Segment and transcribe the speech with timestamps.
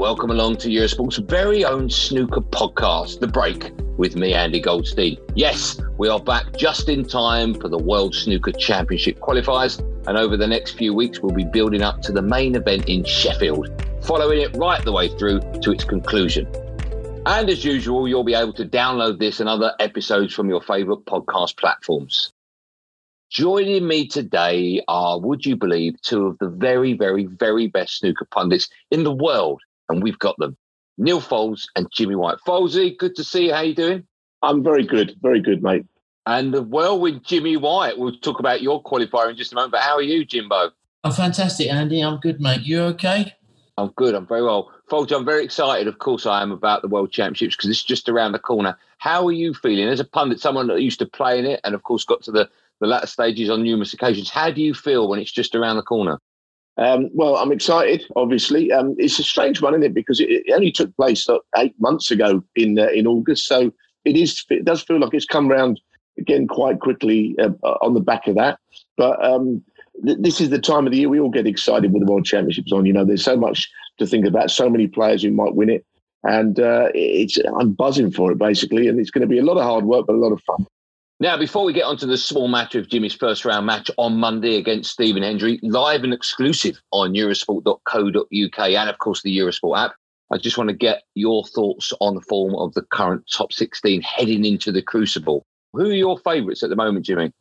[0.00, 5.18] welcome along to Eurosport's very own snooker podcast, The Break, with me, Andy Goldstein.
[5.34, 9.78] Yes, we are back just in time for the World Snooker Championship qualifiers,
[10.08, 13.04] and over the next few weeks, we'll be building up to the main event in
[13.04, 13.68] Sheffield,
[14.02, 16.48] following it right the way through to its conclusion.
[17.26, 21.04] And as usual, you'll be able to download this and other episodes from your favourite
[21.04, 22.32] podcast platforms.
[23.28, 28.24] Joining me today are, would you believe, two of the very, very, very best snooker
[28.24, 29.60] pundits in the world.
[29.90, 30.56] And we've got them,
[30.98, 32.38] Neal Foulds and Jimmy White.
[32.46, 33.54] Fouldsy, good to see you.
[33.54, 34.06] How you doing?
[34.42, 35.84] I'm very good, very good, mate.
[36.26, 37.98] And the well with Jimmy White.
[37.98, 39.72] We'll talk about your qualifier in just a moment.
[39.72, 40.70] But how are you, Jimbo?
[41.02, 42.00] I'm fantastic, Andy.
[42.00, 42.62] I'm good, mate.
[42.62, 43.34] You okay?
[43.78, 44.14] I'm good.
[44.14, 44.70] I'm very well.
[44.88, 45.88] Folks, I'm very excited.
[45.88, 48.76] Of course, I am about the World Championships because it's just around the corner.
[48.98, 51.74] How are you feeling as a pundit, someone that used to play in it and,
[51.74, 52.48] of course, got to the,
[52.80, 54.28] the latter stages on numerous occasions?
[54.28, 56.20] How do you feel when it's just around the corner?
[56.76, 58.04] Um, well, I'm excited.
[58.16, 59.94] Obviously, um, it's a strange one, isn't it?
[59.94, 63.72] Because it, it only took place uh, eight months ago in uh, in August, so
[64.04, 64.44] it is.
[64.48, 65.80] It does feel like it's come round
[66.18, 67.50] again quite quickly uh,
[67.82, 68.58] on the back of that.
[68.96, 69.62] But um,
[70.04, 72.24] th- this is the time of the year we all get excited with the World
[72.24, 72.86] Championships on.
[72.86, 75.84] You know, there's so much to think about, so many players who might win it,
[76.24, 79.58] and uh, it's I'm buzzing for it basically, and it's going to be a lot
[79.58, 80.66] of hard work, but a lot of fun.
[81.22, 84.56] Now, before we get onto the small matter of Jimmy's first round match on Monday
[84.56, 89.92] against Stephen Hendry, live and exclusive on Eurosport.co.uk and, of course, the Eurosport app,
[90.32, 94.00] I just want to get your thoughts on the form of the current top 16
[94.00, 95.44] heading into the Crucible.
[95.74, 97.32] Who are your favourites at the moment, Jimmy?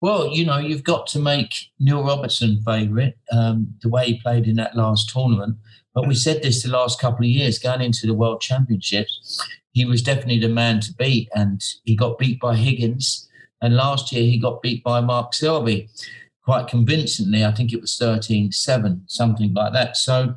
[0.00, 4.46] Well, you know, you've got to make Neil Robertson favourite, um, the way he played
[4.46, 5.56] in that last tournament.
[5.94, 9.40] But we said this the last couple of years, going into the World Championships,
[9.72, 11.28] he was definitely the man to beat.
[11.34, 13.28] And he got beat by Higgins.
[13.62, 15.88] And last year he got beat by Mark Selby
[16.44, 17.44] quite convincingly.
[17.44, 19.96] I think it was 13 7, something like that.
[19.96, 20.36] So,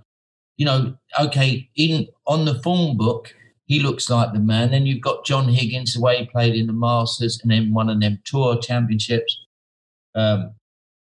[0.57, 3.33] you know, okay, in on the form book,
[3.65, 4.71] he looks like the man.
[4.71, 7.89] Then you've got John Higgins, the way he played in the Masters and then one
[7.89, 9.39] of them tour championships.
[10.15, 10.53] Um,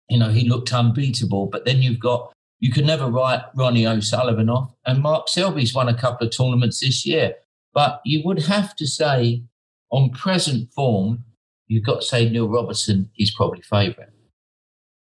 [0.09, 1.47] you know, he looked unbeatable.
[1.47, 4.75] But then you've got, you could never write Ronnie O'Sullivan off.
[4.85, 7.35] And Mark Selby's won a couple of tournaments this year.
[7.73, 9.45] But you would have to say,
[9.91, 11.25] on present form,
[11.69, 14.11] you've got to say Neil Robertson is probably favourite.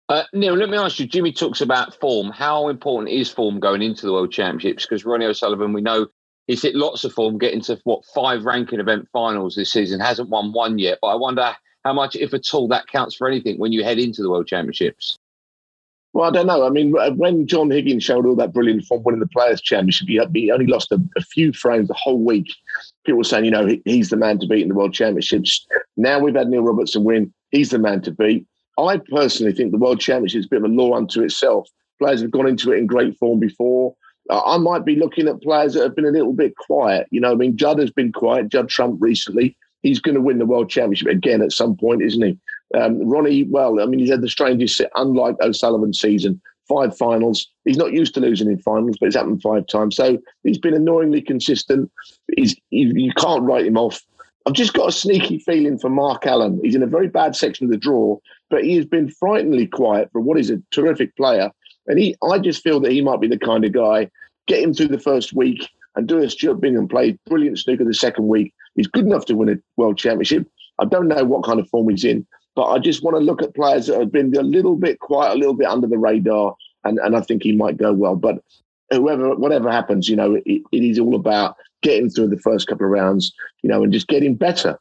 [0.07, 1.07] Uh, Neal, let me ask you.
[1.07, 2.29] Jimmy talks about form.
[2.29, 4.85] How important is form going into the World Championships?
[4.85, 6.07] Because Ronnie O'Sullivan, we know
[6.45, 10.29] he's hit lots of form, getting to what five ranking event finals this season, hasn't
[10.29, 10.99] won one yet.
[11.01, 13.97] But I wonder how much, if at all, that counts for anything when you head
[13.97, 15.17] into the World Championships.
[16.16, 16.66] Well, I don't know.
[16.66, 20.50] I mean, when John Higgins showed all that brilliant form winning the Players' Championship, he,
[20.50, 22.48] only lost a, a, few frames the whole week.
[23.06, 25.68] People were saying, you know, he, he's the man to beat in the World Championships.
[25.98, 27.34] Now we've had Neil Robertson win.
[27.52, 28.48] He's the man to beat.
[28.80, 31.68] I personally think the World Championship is a bit of a law unto itself.
[32.00, 33.94] Players have gone into it in great form before.
[34.30, 37.08] Uh, I might be looking at players that have been a little bit quiet.
[37.12, 38.47] You know, I mean, Judd has been quiet.
[38.47, 39.58] Judd Trump recently.
[39.82, 42.40] He's going to win the World Championship again at some point, isn't he?
[42.75, 47.47] Um, Ronnie, well, I mean, he's had the strangest, unlike O'Sullivan's season, five finals.
[47.64, 49.96] He's not used to losing in finals, but it's happened five times.
[49.96, 51.91] So he's been annoyingly consistent.
[52.35, 54.02] He's, you, you can't write him off.
[54.46, 56.59] I've just got a sneaky feeling for Mark Allen.
[56.64, 58.17] He's in a very bad section of the draw,
[58.49, 61.49] but he has been frighteningly quiet for what is a terrific player.
[61.88, 64.09] And he, I just feel that he might be the kind of guy.
[64.47, 67.94] Get him through the first week and do as Stuart Bingham played brilliant snooker the
[67.94, 68.53] second week.
[68.76, 70.47] He's good enough to win a world championship.
[70.78, 73.41] I don't know what kind of form he's in, but I just want to look
[73.41, 76.55] at players that have been a little bit quiet, a little bit under the radar,
[76.84, 78.16] and, and I think he might go well.
[78.16, 78.43] But
[78.91, 82.85] whoever, whatever happens, you know, it, it is all about getting through the first couple
[82.85, 84.79] of rounds, you know, and just getting better.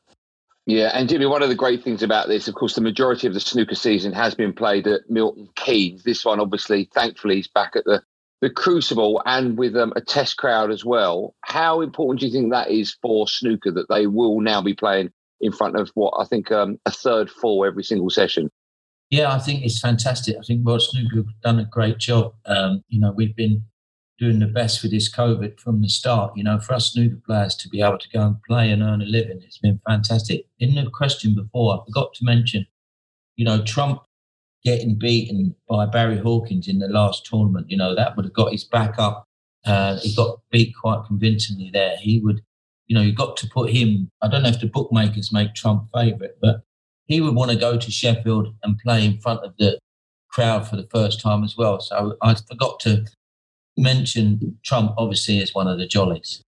[0.67, 3.35] Yeah, and Jimmy, one of the great things about this, of course, the majority of
[3.35, 6.05] the snooker season has been played at Milton Keynes.
[6.05, 8.03] This one, obviously, thankfully, is back at the
[8.41, 11.35] the Crucible and with um, a test crowd as well.
[11.41, 15.13] How important do you think that is for snooker that they will now be playing
[15.45, 18.51] in front of what I think um, a third full every single session?
[19.11, 20.37] Yeah, I think it's fantastic.
[20.37, 22.35] I think World Snooker have done a great job.
[22.47, 23.63] Um, you know, we've been
[24.19, 26.33] doing the best with this COVID from the start.
[26.37, 29.03] You know, for us snooker players to be able to go and play and earn
[29.03, 30.47] a living, it's been fantastic.
[30.59, 32.67] In the question before, I forgot to mention,
[33.37, 34.03] you know, Trump
[34.65, 38.53] getting beaten by Barry Hawkins in the last tournament, you know, that would have got
[38.53, 39.27] his back up.
[39.67, 41.97] Uh, he got beat quite convincingly there.
[41.99, 42.43] He would,
[42.87, 44.11] you know, you got to put him.
[44.23, 46.63] I don't know if the bookmakers make Trump favourite, but
[47.07, 49.79] he would want to go to Sheffield and play in front of the
[50.31, 51.81] crowd for the first time as well.
[51.81, 53.05] So I forgot to
[53.77, 56.43] mention Trump, obviously, as one of the jollies.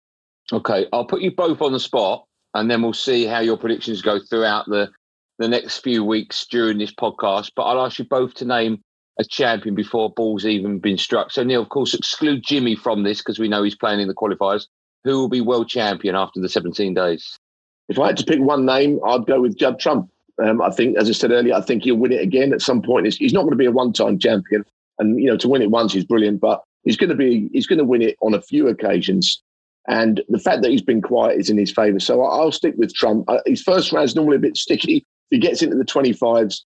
[0.52, 4.02] Okay, I'll put you both on the spot, and then we'll see how your predictions
[4.02, 4.90] go throughout the
[5.38, 7.52] the next few weeks during this podcast.
[7.56, 8.82] But I'll ask you both to name
[9.20, 11.32] a champion before ball's even been struck.
[11.32, 14.14] So Neal, of course, exclude Jimmy from this because we know he's playing in the
[14.14, 14.68] qualifiers.
[15.06, 17.40] Who will be world champion after the 17 days?
[17.88, 20.10] If I had to pick one name, I'd go with Judd Trump.
[20.44, 22.82] Um, I think, as I said earlier, I think he'll win it again at some
[22.82, 23.06] point.
[23.14, 24.66] He's, not going to be a one-time champion,
[24.98, 27.68] and you know to win it once is brilliant, but he's going to be he's
[27.68, 29.42] going to win it on a few occasions.
[29.88, 32.00] And the fact that he's been quiet is in his favour.
[32.00, 33.30] So I'll stick with Trump.
[33.30, 36.62] Uh, his first round is normally a bit sticky, If he gets into the 25s,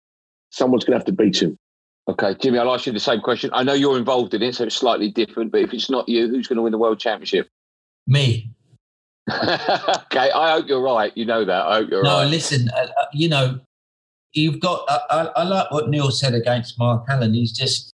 [0.50, 1.56] someone's going to have to beat him.
[2.08, 3.50] Okay, Jimmy, I'll ask you the same question.
[3.52, 6.28] I know you're involved in it, so it's slightly different, but if it's not you,
[6.28, 7.48] who's going to win the world championship?
[8.06, 8.50] Me.
[9.30, 11.12] okay, I hope you're right.
[11.16, 11.66] You know that.
[11.66, 12.24] I hope you're no, right.
[12.24, 13.60] No, listen, uh, uh, you know,
[14.32, 17.32] you've got, uh, I, I, like what Neal said against Mark Allen.
[17.32, 17.92] He's just,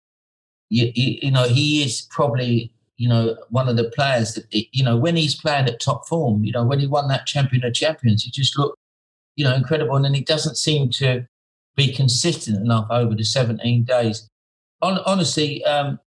[0.68, 4.84] you, you, you know, he is probably, you know, one of the players that, you
[4.84, 7.72] know, when he's playing at top form, you know, when he won that champion of
[7.72, 8.78] champions, he just looked
[9.36, 9.96] you know, incredible.
[9.96, 11.26] And then he doesn't seem to
[11.76, 14.28] be consistent enough over the 17 days.
[14.80, 15.98] honestly, um,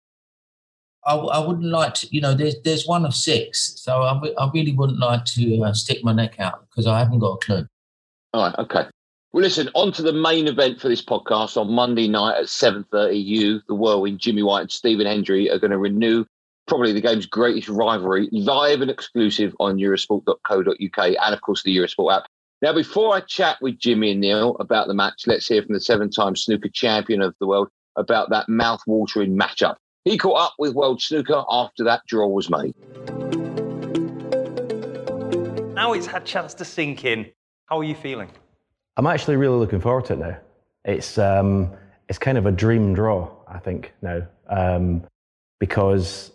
[1.07, 4.49] I, I, wouldn't like to, you know, there's there's one of six, so I, I
[4.53, 7.67] really wouldn't like to uh, stick my neck out because I haven't got a clue.
[8.33, 8.85] All right, okay.
[9.31, 13.23] Well, listen, on to the main event for this podcast on Monday night at 7.30.
[13.23, 16.25] You, the whirlwind, Jimmy White and Stephen Hendry are going to renew
[16.67, 22.17] probably the game's greatest rivalry live and exclusive on eurosport.co.uk and, of course, the Eurosport
[22.17, 22.23] app.
[22.61, 25.81] Now, before I chat with Jimmy and Neal about the match, let's hear from the
[25.81, 29.75] seven time snooker champion of the world about that mouth watering matchup.
[30.07, 32.73] He caught up with World Snooker after that draw was made.
[35.75, 37.29] Now it's had chance to sink in.
[37.65, 38.29] How are you feeling?
[38.95, 40.37] I'm actually really looking forward to it now.
[40.85, 41.73] It's um,
[42.07, 45.03] it's kind of a dream draw, I think now, um,
[45.59, 46.31] because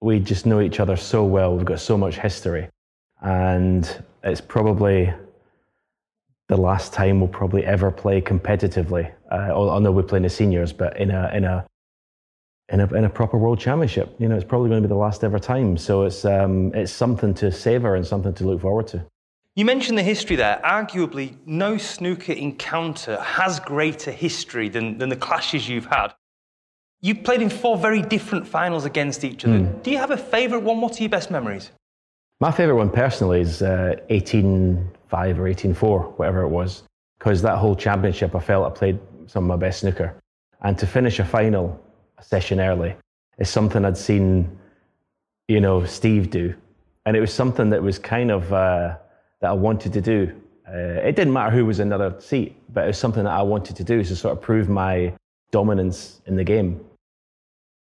[0.00, 1.54] we just know each other so well.
[1.54, 2.70] We've got so much history,
[3.20, 5.12] and it's probably
[6.48, 9.12] the last time we'll probably ever play competitively.
[9.30, 11.66] Uh, know we play in the seniors, but in a in a
[12.68, 14.14] in a in a proper world championship.
[14.18, 15.76] You know, it's probably going to be the last ever time.
[15.76, 19.04] So it's um, it's something to savor and something to look forward to.
[19.54, 20.60] You mentioned the history there.
[20.62, 26.08] Arguably, no snooker encounter has greater history than, than the clashes you've had.
[27.00, 29.60] You've played in four very different finals against each other.
[29.60, 29.82] Mm.
[29.82, 30.82] Do you have a favourite one?
[30.82, 31.70] What are your best memories?
[32.38, 36.82] My favourite one personally is uh, 18 5 or 18 4, whatever it was,
[37.18, 40.20] because that whole championship I felt I played some of my best snooker.
[40.62, 41.80] And to finish a final
[42.18, 42.94] a session early
[43.38, 44.58] is something I'd seen,
[45.48, 46.54] you know, Steve do.
[47.04, 48.96] And it was something that was kind of uh,
[49.40, 50.32] that I wanted to do.
[50.68, 53.32] Uh, it didn't matter who was in the other seat, but it was something that
[53.32, 55.12] I wanted to do to sort of prove my
[55.52, 56.84] dominance in the game.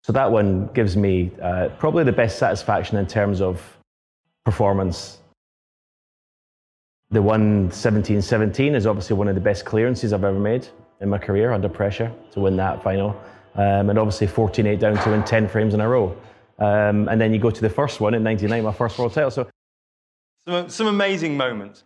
[0.02, 3.78] So that one gives me uh, probably the best satisfaction in terms of
[4.44, 5.18] performance
[7.14, 10.66] the one 17-17 is obviously one of the best clearances I've ever made
[11.00, 13.16] in my career under pressure to win that final.
[13.54, 16.16] Um, and obviously 14-8 down to win 10 frames in a row.
[16.58, 19.30] Um, and then you go to the first one in 99, my first world title.
[19.30, 19.48] So
[20.46, 21.84] some, some amazing moments.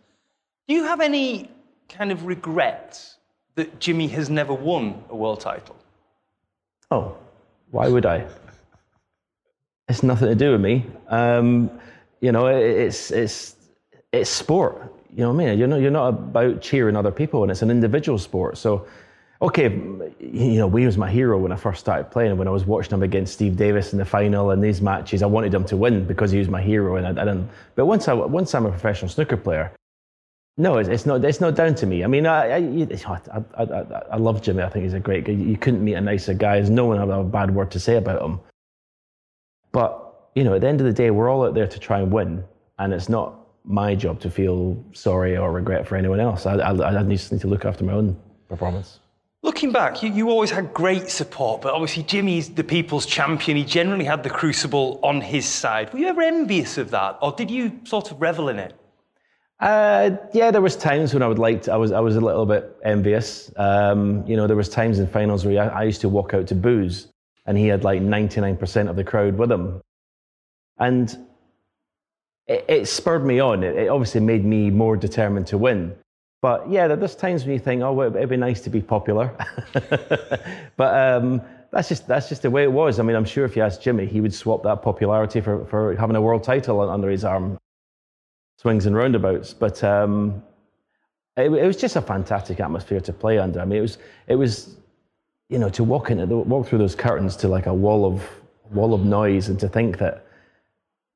[0.67, 1.49] Do you have any
[1.87, 3.17] kind of regrets
[3.55, 5.75] that Jimmy has never won a world title?
[6.91, 7.15] Oh,
[7.71, 8.25] why would I?
[9.87, 10.85] It's nothing to do with me.
[11.07, 11.69] Um,
[12.19, 13.55] you know, it, it's, it's,
[14.11, 15.59] it's sport you know what I mean?
[15.59, 18.57] You're not, you're not about cheering other people, and it's an individual sport.
[18.57, 18.85] So,
[19.41, 19.69] okay,
[20.19, 22.37] you know, we was my hero when I first started playing.
[22.37, 25.27] When I was watching him against Steve Davis in the final and these matches, I
[25.27, 27.49] wanted him to win because he was my hero, and I, I didn't.
[27.75, 29.71] But once I once I'm a professional snooker player,
[30.57, 31.23] no, it's, it's not.
[31.23, 32.03] It's not down to me.
[32.03, 34.61] I mean, I I, I, I, I love Jimmy.
[34.61, 35.31] I think he's a great guy.
[35.31, 36.55] You couldn't meet a nicer guy.
[36.55, 38.41] There's no one have a bad word to say about him.
[39.71, 41.99] But you know, at the end of the day, we're all out there to try
[41.99, 42.43] and win,
[42.77, 46.45] and it's not my job to feel sorry or regret for anyone else.
[46.45, 48.19] I, I, I just need to look after my own
[48.49, 48.99] performance.
[49.41, 53.55] Looking back, you, you always had great support, but obviously Jimmy's the people's champion.
[53.55, 55.93] He generally had the crucible on his side.
[55.93, 58.73] Were you ever envious of that, or did you sort of revel in it?
[59.61, 62.21] Uh, yeah, there was times when I would like to, I was I was a
[62.21, 63.51] little bit envious.
[63.55, 66.47] Um, you know, there was times in finals where I, I used to walk out
[66.47, 67.07] to boos,
[67.45, 69.81] and he had like 99% of the crowd with him,
[70.77, 71.17] and
[72.47, 73.63] it, it spurred me on.
[73.63, 75.95] It, it obviously made me more determined to win.
[76.41, 79.35] But yeah, there's times when you think, oh, it'd be nice to be popular.
[80.77, 81.41] but um,
[81.71, 82.99] that's just that's just the way it was.
[82.99, 85.95] I mean, I'm sure if you asked Jimmy, he would swap that popularity for, for
[85.95, 87.59] having a world title under his arm,
[88.57, 89.53] swings and roundabouts.
[89.53, 90.41] But um,
[91.35, 93.59] it, it, was just a fantastic atmosphere to play under.
[93.59, 94.77] I mean, it was it was,
[95.49, 98.23] you know, to walk into the, walk through those curtains to like a wall of
[98.71, 100.25] wall of noise, and to think that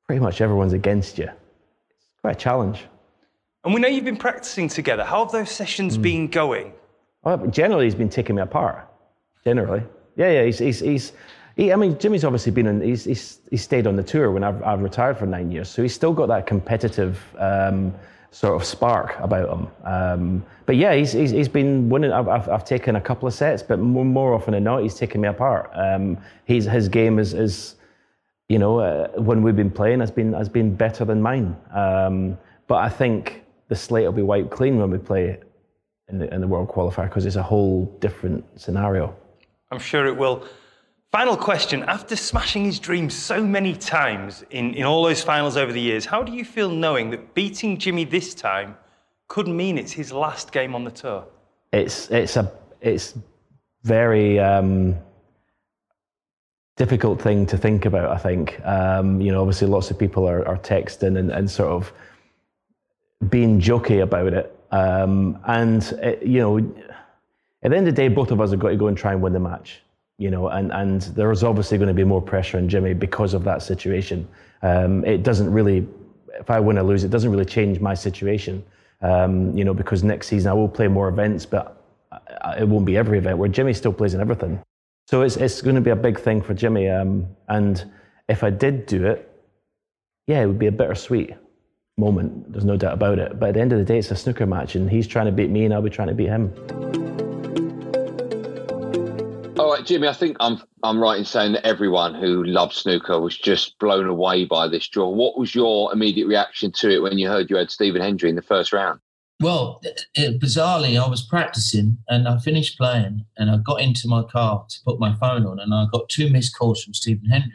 [0.06, 1.24] pretty much everyone's against you.
[1.24, 2.84] It's quite a challenge.
[3.64, 5.04] And we know you've been practicing together.
[5.04, 6.02] How have those sessions mm.
[6.02, 6.72] been going?
[7.22, 8.86] Well, generally, he's been taking me apart.
[9.44, 9.82] Generally,
[10.16, 10.44] yeah, yeah.
[10.44, 11.12] He's, he's, he's
[11.56, 12.80] he, I mean, Jimmy's obviously been in.
[12.80, 15.82] He's, he's, he's stayed on the tour when I've, I've retired for nine years, so
[15.82, 17.94] he's still got that competitive um,
[18.32, 19.68] sort of spark about him.
[19.84, 22.10] Um, but yeah, he's, he's, he's been winning.
[22.10, 24.96] I've, I've, I've, taken a couple of sets, but more, more often than not, he's
[24.96, 25.70] taken me apart.
[25.74, 27.76] Um, he's, his game is, is
[28.48, 31.56] you know, uh, when we've been playing, has been has been better than mine.
[31.72, 35.38] Um, but I think the slate will be wiped clean when we play
[36.08, 39.14] in the, in the World Qualifier because it's a whole different scenario.
[39.70, 40.44] I'm sure it will.
[41.10, 41.84] Final question.
[41.84, 46.04] After smashing his dreams so many times in, in all those finals over the years,
[46.04, 48.76] how do you feel knowing that beating Jimmy this time
[49.28, 51.24] could mean it's his last game on the tour?
[51.72, 53.14] It's, it's a it's
[53.82, 54.96] very um,
[56.76, 58.60] difficult thing to think about, I think.
[58.64, 61.92] Um, you know, obviously lots of people are, are texting and, and sort of
[63.28, 64.56] being jokey about it.
[64.70, 66.58] Um, and, it, you know,
[67.62, 69.12] at the end of the day, both of us have got to go and try
[69.12, 69.80] and win the match.
[70.18, 73.42] You know, and, and there's obviously going to be more pressure on Jimmy because of
[73.44, 74.28] that situation.
[74.62, 75.86] Um, it doesn't really,
[76.38, 78.64] if I win or lose, it doesn't really change my situation.
[79.02, 81.82] Um, you know, because next season I will play more events, but
[82.56, 83.38] it won't be every event.
[83.38, 84.62] Where Jimmy still plays in everything,
[85.08, 86.88] so it's it's going to be a big thing for Jimmy.
[86.88, 87.84] Um, and
[88.28, 89.30] if I did do it,
[90.26, 91.34] yeah, it would be a bittersweet
[91.96, 92.52] moment.
[92.52, 93.38] There's no doubt about it.
[93.38, 95.32] But at the end of the day, it's a snooker match, and he's trying to
[95.32, 96.52] beat me, and I'll be trying to beat him.
[99.58, 100.08] All right, Jimmy.
[100.08, 104.08] I think I'm I'm right in saying that everyone who loves snooker was just blown
[104.08, 105.08] away by this draw.
[105.08, 108.36] What was your immediate reaction to it when you heard you had Stephen Hendry in
[108.36, 109.00] the first round?
[109.40, 109.80] Well,
[110.14, 114.64] it, bizarrely, I was practicing and I finished playing, and I got into my car
[114.68, 117.54] to put my phone on, and I got two missed calls from Stephen Hendry.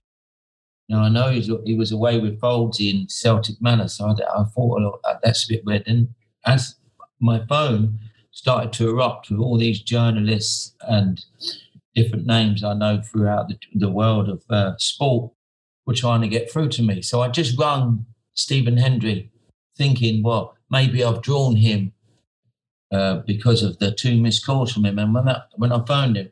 [0.89, 4.81] Now I know he was away with Fouldsy in Celtic Manor, so I, I thought
[4.81, 5.83] oh, that's a bit weird.
[5.87, 6.09] And
[6.45, 6.75] as
[7.19, 7.99] my phone
[8.31, 11.23] started to erupt with all these journalists and
[11.95, 15.31] different names I know throughout the, the world of uh, sport
[15.85, 19.29] were trying to get through to me, so I just rung Stephen Hendry,
[19.77, 21.93] thinking, well, maybe I've drawn him
[22.91, 24.97] uh, because of the two missed calls from him.
[24.97, 26.31] And when I, when I phoned him,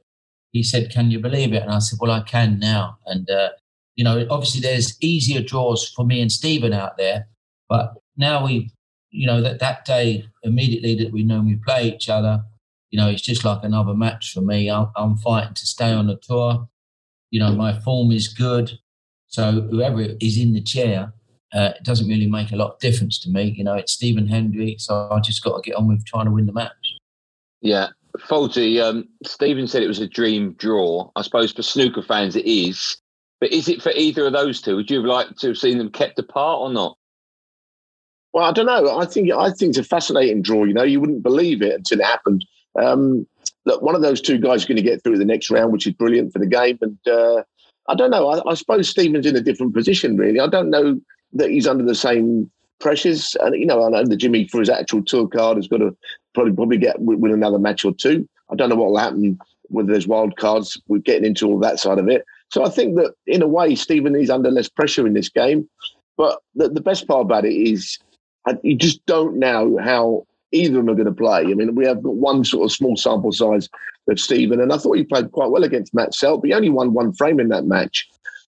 [0.52, 3.50] he said, "Can you believe it?" And I said, "Well, I can now." And uh,
[3.98, 7.28] you know, obviously there's easier draws for me and Stephen out there,
[7.68, 8.72] but now we,
[9.10, 12.44] you know, that that day immediately that we know we play each other,
[12.92, 14.70] you know, it's just like another match for me.
[14.70, 16.70] I'm, I'm fighting to stay on the tour.
[17.32, 18.72] You know, my form is good,
[19.28, 21.12] so whoever is in the chair,
[21.54, 23.54] uh, it doesn't really make a lot of difference to me.
[23.58, 26.32] You know, it's Stephen Hendry, so I just got to get on with trying to
[26.32, 26.72] win the match.
[27.62, 27.88] Yeah,
[28.20, 31.10] Fouldsy, um, Stephen said it was a dream draw.
[31.16, 32.98] I suppose for snooker fans it is.
[33.40, 34.76] But is it for either of those two?
[34.76, 36.98] Would you have liked to have seen them kept apart or not?
[38.34, 38.98] Well, I don't know.
[38.98, 40.64] I think I think it's a fascinating draw.
[40.64, 42.46] You know, you wouldn't believe it until it happened.
[42.78, 43.28] Um,
[43.66, 45.88] look, one of those two guys is going to get through the next round, which
[45.88, 46.78] is brilliant for the game.
[46.82, 47.44] And uh,
[47.88, 48.30] I don't know.
[48.30, 50.40] I, I, suppose Stephen's in a different position, really.
[50.40, 51.00] I don't know
[51.34, 53.36] that he's under the same pressures.
[53.40, 55.96] And you know, I know that Jimmy, for his actual tour card, has got to
[56.34, 58.28] probably probably get win another match or two.
[58.52, 59.40] I don't know what will happen
[59.70, 60.80] whether there's wild cards.
[60.88, 62.26] We're getting into all that side of it.
[62.50, 65.70] So I think that in a way, Stephen is under less pressure in this game.
[66.18, 68.00] But the, the best part about it is
[68.48, 71.42] uh, you just don't know how either of them are going to play.
[71.42, 73.70] I mean, we have got one sort of small sample size
[74.10, 76.70] of Stephen, and I thought he played quite well against Matt Selt, but he only
[76.70, 78.08] won one frame in that match.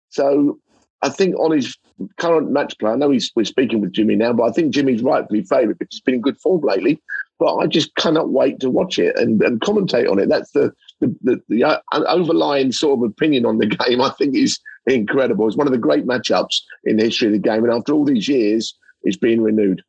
[0.10, 0.58] So
[1.02, 1.78] I think on his
[2.18, 5.04] current match play, I know he's, we're speaking with Jimmy now, but I think Jimmy's
[5.04, 7.02] rightfully favoured because he's been in good form lately.
[7.40, 10.28] But I just cannot wait to watch it and, and commentate on it.
[10.28, 14.36] That's the the, the, the uh, overlying sort of opinion on the game, I think,
[14.36, 15.48] is incredible.
[15.48, 17.64] It's one of the great matchups in the history of the game.
[17.64, 19.82] And after all these years, it's being renewed.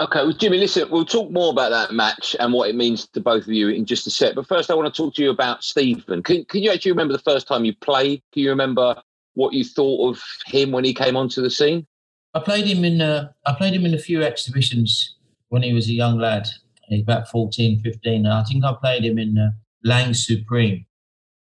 [0.00, 3.20] Okay, well, Jimmy, listen, we'll talk more about that match and what it means to
[3.20, 4.34] both of you in just a sec.
[4.34, 6.22] But first, I want to talk to you about Stephen.
[6.22, 8.22] Can, can you actually remember the first time you played?
[8.32, 9.00] Can you remember
[9.34, 11.86] what you thought of him when he came onto the scene?
[12.34, 15.14] I played him in uh, I played him in a few exhibitions
[15.52, 16.48] when he was a young lad.
[16.88, 18.26] He's about 14, 15.
[18.26, 19.50] I think I played him in uh,
[19.84, 20.86] Langs Supreme,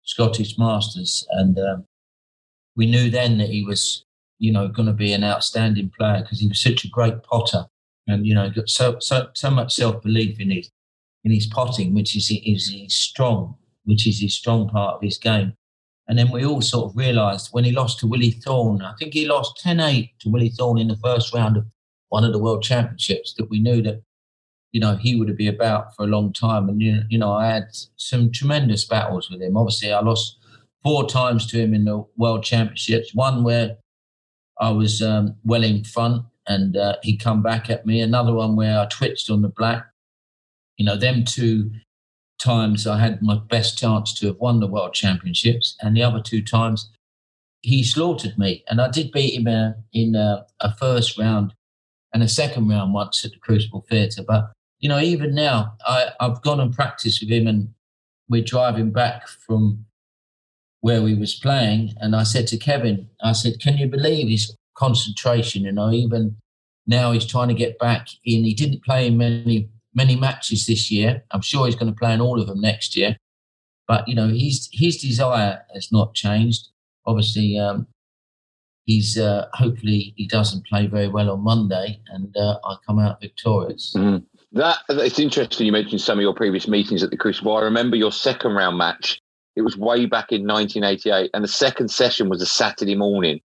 [0.05, 1.85] Scottish Masters, and um,
[2.77, 4.07] we knew then that he was,
[4.39, 7.67] you know, going to be an outstanding player because he was such a great potter,
[8.07, 10.71] and you know, got so so so much self belief in his
[11.25, 13.55] in his potting, which is is his strong,
[13.85, 15.53] which is his strong part of his game.
[16.09, 19.13] And then we all sort of realised when he lost to Willie Thorne, I think
[19.13, 21.67] he lost 10 8 to Willie Thorne in the first round of
[22.11, 24.03] one of the World Championships, that we knew that,
[24.73, 26.69] you know, he would be about for a long time.
[26.69, 29.57] And, you know, I had some tremendous battles with him.
[29.57, 30.39] Obviously, I lost
[30.83, 33.15] four times to him in the World Championships.
[33.15, 33.79] One where
[34.61, 38.01] I was um, well in front and uh, he come back at me.
[38.01, 39.87] Another one where I twitched on the black.
[40.77, 41.71] You know, them two
[42.41, 46.21] times I had my best chance to have won the World Championships, and the other
[46.21, 46.91] two times
[47.63, 48.65] he slaughtered me.
[48.69, 51.55] And I did beat him uh, in uh, a first round
[52.13, 54.23] and a second round once at the Crucible Theatre.
[54.27, 57.69] But you know, even now, I, I've gone and practiced with him, and
[58.29, 59.85] we're driving back from
[60.81, 64.55] where we was playing, and I said to Kevin, I said, "Can you believe his
[64.75, 65.65] concentration?
[65.65, 66.37] You know, even
[66.87, 68.45] now he's trying to get back in.
[68.45, 71.25] He didn't play in many many matches this year.
[71.31, 73.17] I'm sure he's going to play in all of them next year.
[73.87, 76.69] But you know, his his desire has not changed.
[77.07, 77.87] Obviously, um,
[78.87, 83.21] he's uh, hopefully he doesn't play very well on Monday, and uh, I come out
[83.21, 83.95] victorious.
[83.97, 84.25] Mm.
[84.53, 85.67] That it's interesting.
[85.67, 87.57] You mentioned some of your previous meetings at the Crucible.
[87.57, 89.21] I remember your second round match.
[89.57, 93.41] It was way back in 1988, and the second session was a Saturday morning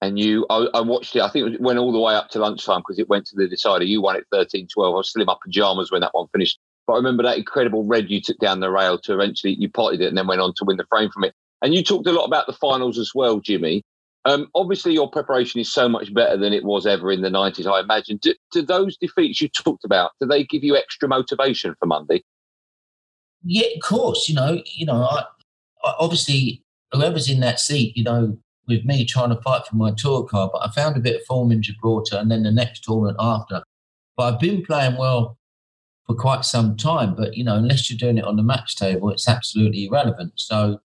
[0.00, 2.38] and you I, I, watched it i think it went all the way up to
[2.38, 5.22] lunchtime because it went to the decider you won it 13 12 i was still
[5.22, 8.38] in my pajamas when that one finished but i remember that incredible red you took
[8.38, 10.86] down the rail to eventually you potted it and then went on to win the
[10.88, 13.82] frame from it and you talked a lot about the finals as well jimmy
[14.26, 17.66] um, obviously your preparation is so much better than it was ever in the 90s
[17.66, 21.74] i imagine do, do those defeats you talked about do they give you extra motivation
[21.78, 22.22] for monday
[23.42, 25.24] yeah of course you know you know I,
[25.84, 26.62] I obviously
[26.92, 28.36] whoever's in that seat you know
[28.68, 31.26] with me trying to fight for my tour card, but I found a bit of
[31.26, 33.62] form in Gibraltar and then the next tournament after.
[34.16, 35.38] But I've been playing well
[36.06, 39.10] for quite some time, but you know, unless you're doing it on the match table,
[39.10, 40.32] it's absolutely irrelevant.
[40.36, 40.80] So,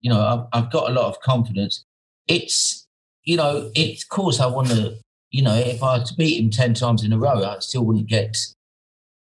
[0.00, 1.84] you know, I've, I've got a lot of confidence.
[2.28, 2.85] It's,
[3.26, 4.96] you know, it's of course I want to,
[5.30, 7.84] you know, if I had to beat him 10 times in a row, I still
[7.84, 8.36] wouldn't get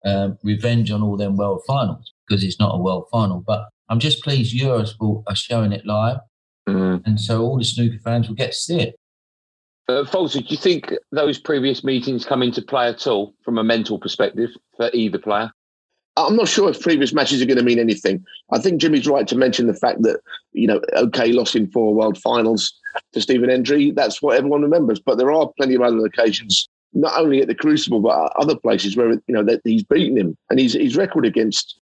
[0.05, 3.43] um, revenge on all them world finals because it's not a world final.
[3.45, 6.19] But I'm just pleased Eurosport are showing it live.
[6.69, 7.01] Mm.
[7.05, 8.95] And so all the snooker fans will get to see it.
[9.87, 13.63] Uh, Falter, do you think those previous meetings come into play at all from a
[13.63, 15.51] mental perspective for either player?
[16.17, 18.23] I'm not sure if previous matches are going to mean anything.
[18.51, 20.21] I think Jimmy's right to mention the fact that,
[20.54, 22.73] you know, okay, lost in four world finals
[23.12, 23.91] to Stephen Hendry.
[23.91, 24.99] That's what everyone remembers.
[24.99, 28.95] But there are plenty of other occasions, not only at the Crucible, but other places
[28.95, 30.38] where, you know, that he's beaten him.
[30.49, 31.80] And his, his record against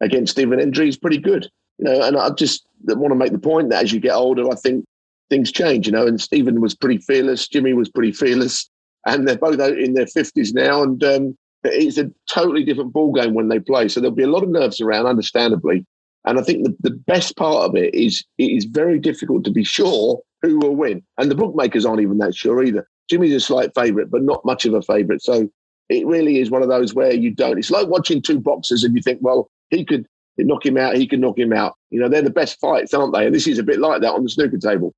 [0.00, 3.38] against Stephen Hendry is pretty good you know, and I just want to make the
[3.38, 4.84] point that as you get older, I think
[5.30, 8.68] things change, you know, and Stephen was pretty fearless, Jimmy was pretty fearless,
[9.06, 10.82] and they're both out in their 50s now.
[10.82, 13.88] And um, it's a totally different ball game when they play.
[13.88, 15.86] So there'll be a lot of nerves around, understandably.
[16.24, 19.50] And I think the, the best part of it is it is very difficult to
[19.50, 21.02] be sure who will win.
[21.18, 22.86] And the bookmakers aren't even that sure either.
[23.08, 25.22] Jimmy's a slight favourite, but not much of a favourite.
[25.22, 25.48] So
[25.88, 27.58] it really is one of those where you don't.
[27.58, 30.06] It's like watching two boxers and you think, well, he could
[30.38, 31.74] knock him out, he can knock him out.
[31.90, 33.26] You know, they're the best fights, aren't they?
[33.26, 34.94] And this is a bit like that on the snooker table.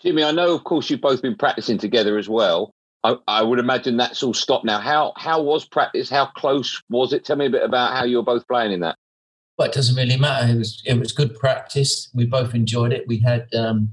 [0.00, 2.72] Jimmy, I know, of course, you've both been practicing together as well.
[3.02, 4.78] I, I, would imagine that's all stopped now.
[4.78, 6.10] How how was practice?
[6.10, 7.24] How close was it?
[7.24, 8.96] Tell me a bit about how you're both playing in that.
[9.56, 10.52] Well, it doesn't really matter.
[10.52, 12.10] It was it was good practice.
[12.14, 13.06] We both enjoyed it.
[13.08, 13.92] We had um,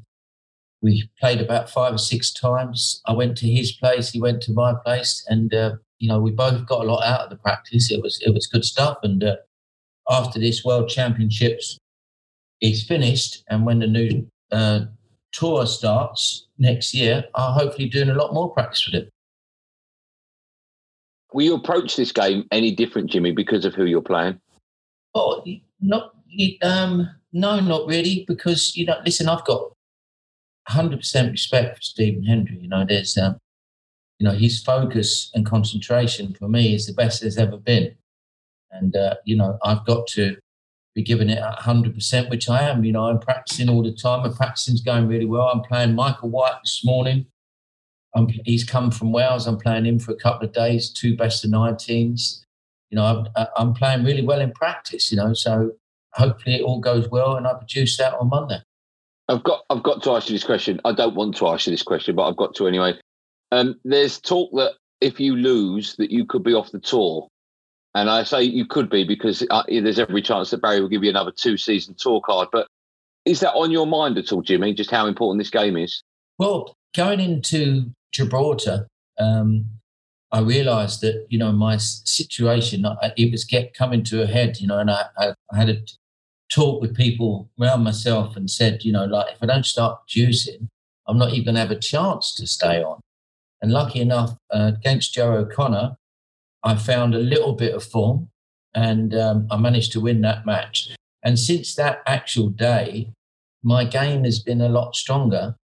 [0.81, 3.01] we played about five or six times.
[3.05, 4.11] I went to his place.
[4.11, 7.21] He went to my place, and uh, you know, we both got a lot out
[7.21, 7.91] of the practice.
[7.91, 8.97] It was it was good stuff.
[9.03, 9.37] And uh,
[10.09, 11.77] after this World Championships
[12.61, 14.81] is finished, and when the new uh,
[15.31, 19.09] tour starts next year, I'll hopefully doing a lot more practice with him.
[21.33, 24.39] Will you approach this game any different, Jimmy, because of who you're playing?
[25.13, 25.43] Oh,
[25.81, 26.13] not
[26.61, 29.71] um, no, not really, because you know, listen, I've got
[30.69, 32.57] 100% respect for Stephen Hendry.
[32.59, 33.37] You know, there's um,
[34.19, 37.95] you know, his focus and concentration for me is the best there's ever been.
[38.71, 40.37] And, uh, you know, I've got to
[40.97, 42.83] be giving it 100%, which I am.
[42.83, 44.23] You know, I'm practicing all the time.
[44.23, 45.47] My practicing's going really well.
[45.47, 47.27] I'm playing Michael White this morning.
[48.15, 49.45] I'm, he's come from Wales.
[49.45, 52.43] I'm playing him for a couple of days, two best of 19s.
[52.89, 55.73] You know, I'm, I'm playing really well in practice, you know, so
[56.13, 58.57] hopefully it all goes well and I produce that on Monday.
[59.29, 60.81] I've got I've got to ask you this question.
[60.83, 62.93] I don't want to ask you this question, but I've got to anyway.
[63.51, 67.27] Um, there's talk that if you lose, that you could be off the tour,
[67.95, 71.03] and I say you could be because uh, there's every chance that Barry will give
[71.03, 72.49] you another two season tour card.
[72.51, 72.67] But
[73.25, 74.73] is that on your mind at all, Jimmy?
[74.73, 76.03] Just how important this game is?
[76.37, 78.87] Well, going into Gibraltar,
[79.19, 79.65] um,
[80.31, 84.67] I realised that you know my situation it was get coming to a head, you
[84.67, 85.77] know, and I, I, I had a
[86.51, 90.69] talk with people around myself and said, you know, like if I don't start producing,
[91.07, 92.99] I'm not even going to have a chance to stay on.
[93.61, 95.97] And lucky enough, uh, against Joe O'Connor,
[96.67, 98.27] I found a little bit of form
[98.75, 100.89] and um, I managed to win that match.
[101.23, 103.13] And since that actual day,
[103.63, 105.55] my game has been a lot stronger.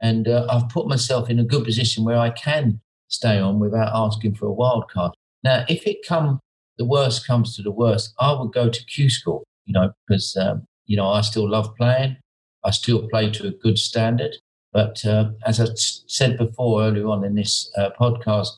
[0.00, 3.92] And uh, I've put myself in a good position where I can stay on without
[3.94, 5.12] asking for a wild card.
[5.44, 6.40] Now, if it come,
[6.78, 10.36] the worst comes to the worst, I would go to Q School, you know, because,
[10.36, 12.16] um, you know, I still love playing.
[12.64, 14.36] I still play to a good standard.
[14.72, 18.48] But uh, as I said before earlier on in this uh, podcast,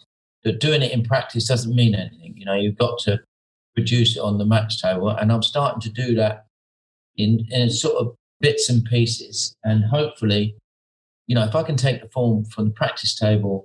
[0.44, 2.35] that doing it in practice doesn't mean anything.
[2.37, 3.20] You know, you've got to
[3.74, 5.09] produce it on the match table.
[5.09, 6.46] And I'm starting to do that
[7.16, 9.55] in, in sort of bits and pieces.
[9.64, 10.57] And hopefully,
[11.27, 13.64] you know, if I can take the form from the practice table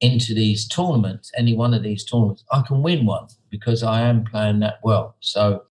[0.00, 4.24] into these tournaments, any one of these tournaments, I can win one because I am
[4.24, 5.16] playing that well.
[5.20, 5.64] So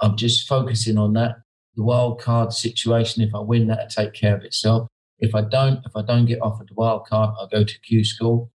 [0.00, 1.36] I'm just focusing on that.
[1.76, 4.88] The wild card situation, if I win that, will take care of itself.
[5.18, 8.04] If I don't, if I don't get offered the wild card, I'll go to Q
[8.04, 8.50] school.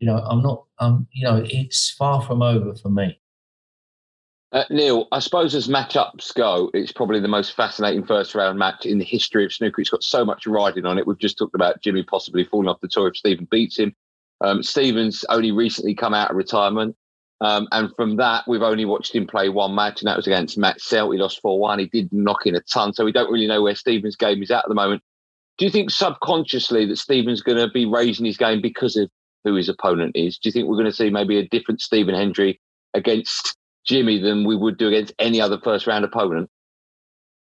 [0.00, 3.20] You know, I'm not, um, you know, it's far from over for me.
[4.52, 8.84] Uh, Neal, I suppose as matchups go, it's probably the most fascinating first round match
[8.84, 9.80] in the history of snooker.
[9.80, 11.06] It's got so much riding on it.
[11.06, 13.94] We've just talked about Jimmy possibly falling off the tour if Stephen beats him.
[14.40, 16.96] Um, Stephen's only recently come out of retirement.
[17.42, 20.58] Um, and from that, we've only watched him play one match, and that was against
[20.58, 21.12] Matt Selt.
[21.12, 21.78] He lost 4 1.
[21.78, 22.92] He did knock in a ton.
[22.92, 25.02] So we don't really know where Stephen's game is at at the moment.
[25.58, 29.10] Do you think subconsciously that Stephen's going to be raising his game because of
[29.44, 30.38] who his opponent is?
[30.38, 32.60] Do you think we're going to see maybe a different Stephen Hendry
[32.94, 36.50] against Jimmy than we would do against any other first round opponent?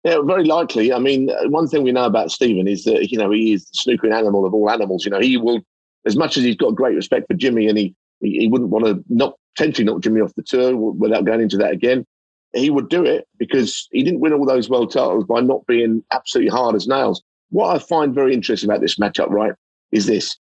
[0.04, 0.94] Yeah, very likely.
[0.94, 3.78] I mean, one thing we know about Stephen is that, you know, he is the
[3.98, 5.04] snookering animal of all animals.
[5.04, 5.60] You know, he will,
[6.06, 8.86] as much as he's got great respect for Jimmy and he, he, he wouldn't want
[8.86, 12.06] to not potentially knock Jimmy off the tour without going into that again,
[12.54, 16.04] he would do it because he didn't win all those world titles by not being
[16.12, 17.22] absolutely hard as nails.
[17.50, 19.54] What I find very interesting about this matchup, right,
[19.92, 20.38] is this.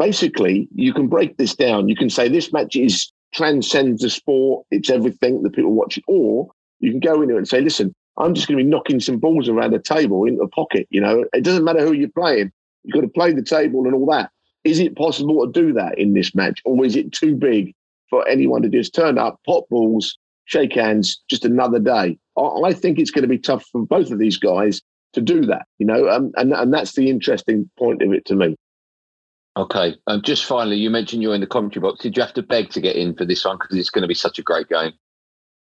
[0.00, 1.90] Basically, you can break this down.
[1.90, 4.66] You can say this match is transcends the sport.
[4.70, 6.04] It's everything that people watch it.
[6.08, 8.98] Or you can go in there and say, listen, I'm just going to be knocking
[8.98, 10.88] some balls around the table in the pocket.
[10.90, 12.50] You know, it doesn't matter who you're playing.
[12.82, 14.30] You've got to play the table and all that.
[14.64, 17.74] Is it possible to do that in this match, or is it too big
[18.08, 22.18] for anyone to just turn up, pop balls, shake hands, just another day?
[22.38, 24.80] I think it's going to be tough for both of these guys
[25.12, 28.34] to do that, you know, um, and and that's the interesting point of it to
[28.34, 28.56] me.
[29.56, 32.00] Okay, um, just finally, you mentioned you're in the commentary box.
[32.00, 34.08] Did you have to beg to get in for this one because it's going to
[34.08, 34.92] be such a great game?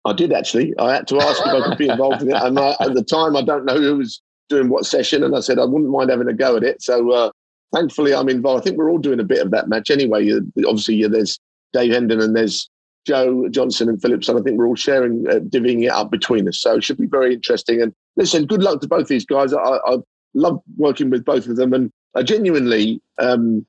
[0.04, 0.72] I did actually.
[0.78, 3.02] I had to ask if I could be involved in it, and I, at the
[3.02, 6.10] time, I don't know who was doing what session, and I said I wouldn't mind
[6.10, 6.80] having a go at it.
[6.80, 7.30] So uh,
[7.74, 8.62] thankfully, I'm involved.
[8.62, 10.30] I think we're all doing a bit of that match anyway.
[10.66, 11.38] Obviously, there's
[11.72, 12.70] Dave Hendon and there's
[13.06, 16.48] Joe Johnson and Phillips, and I think we're all sharing, uh, divvying it up between
[16.48, 16.60] us.
[16.60, 17.82] So it should be very interesting.
[17.82, 19.52] And listen, good luck to both these guys.
[19.52, 19.98] I, I
[20.34, 23.66] love working with both of them, and I genuinely, um,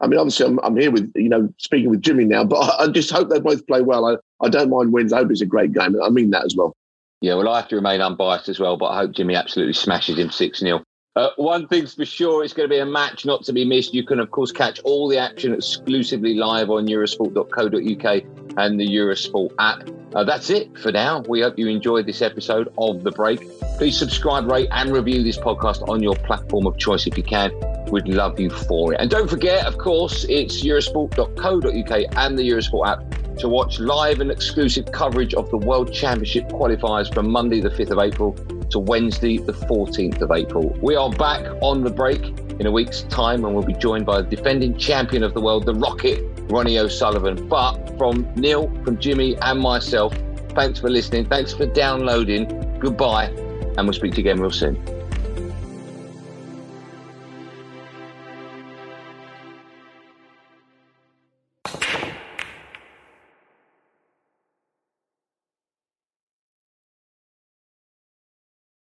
[0.00, 2.84] I mean, obviously, I'm, I'm, here with you know speaking with Jimmy now, but I,
[2.84, 4.06] I, just hope they both play well.
[4.06, 5.12] I, I don't mind wins.
[5.12, 5.94] I hope it's a great game.
[6.02, 6.74] I mean that as well.
[7.20, 10.18] Yeah, well, I have to remain unbiased as well, but I hope Jimmy absolutely smashes
[10.18, 10.82] him six 0
[11.14, 13.92] uh, one thing's for sure, it's going to be a match not to be missed.
[13.92, 18.22] You can, of course, catch all the action exclusively live on Eurosport.co.uk
[18.56, 19.88] and the Eurosport app.
[20.14, 21.20] Uh, that's it for now.
[21.28, 23.40] We hope you enjoyed this episode of The Break.
[23.76, 27.52] Please subscribe, rate, and review this podcast on your platform of choice if you can.
[27.90, 29.00] We'd love you for it.
[29.00, 34.30] And don't forget, of course, it's Eurosport.co.uk and the Eurosport app to watch live and
[34.30, 38.36] exclusive coverage of the World Championship qualifiers from Monday, the 5th of April
[38.72, 40.76] to Wednesday, the 14th of April.
[40.82, 42.22] We are back on the break
[42.58, 45.66] in a week's time and we'll be joined by the defending champion of the world,
[45.66, 47.48] the Rocket, Ronnie O'Sullivan.
[47.48, 50.14] But from Neal, from Jimmy, and myself,
[50.50, 51.26] thanks for listening.
[51.26, 52.78] Thanks for downloading.
[52.78, 55.01] Goodbye, and we'll speak to you again real soon.